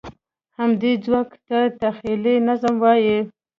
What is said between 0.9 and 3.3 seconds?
ځواک ته تخیلي نظم وایي.